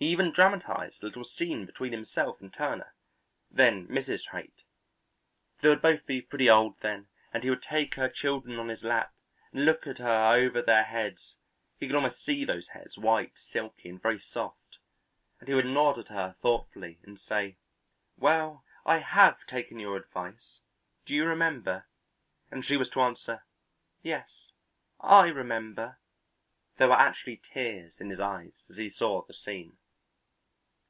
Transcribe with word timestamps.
He 0.00 0.06
even 0.12 0.30
dramatized 0.32 1.02
a 1.02 1.06
little 1.06 1.24
scene 1.24 1.66
between 1.66 1.90
himself 1.90 2.40
and 2.40 2.54
Turner, 2.54 2.94
then 3.50 3.88
Mrs. 3.88 4.28
Haight. 4.30 4.62
They 5.60 5.68
would 5.70 5.82
both 5.82 6.06
be 6.06 6.22
pretty 6.22 6.48
old 6.48 6.78
then 6.82 7.08
and 7.34 7.42
he 7.42 7.50
would 7.50 7.64
take 7.64 7.96
her 7.96 8.08
children 8.08 8.60
on 8.60 8.68
his 8.68 8.84
lap 8.84 9.12
and 9.52 9.64
look 9.64 9.88
at 9.88 9.98
her 9.98 10.32
over 10.34 10.62
their 10.62 10.84
heads 10.84 11.34
he 11.80 11.88
could 11.88 11.96
almost 11.96 12.24
see 12.24 12.44
those 12.44 12.68
heads, 12.68 12.96
white, 12.96 13.32
silky 13.38 13.88
and 13.88 14.00
very 14.00 14.20
soft 14.20 14.78
and 15.40 15.48
he 15.48 15.54
would 15.56 15.66
nod 15.66 15.98
at 15.98 16.06
her 16.06 16.36
thoughtfully, 16.40 17.00
and 17.02 17.18
say, 17.18 17.56
"Well, 18.16 18.62
I 18.86 18.98
have 18.98 19.44
taken 19.48 19.80
your 19.80 19.96
advice, 19.96 20.60
do 21.06 21.12
you 21.12 21.24
remember?" 21.24 21.88
and 22.52 22.64
she 22.64 22.76
was 22.76 22.88
to 22.90 23.00
answer, 23.00 23.42
"Yes, 24.04 24.52
I 25.00 25.26
remember." 25.26 25.98
There 26.76 26.86
were 26.86 26.94
actually 26.94 27.42
tears 27.52 27.98
in 28.00 28.10
his 28.10 28.20
eyes 28.20 28.62
as 28.70 28.76
he 28.76 28.90
saw 28.90 29.22
the 29.24 29.34
scene. 29.34 29.76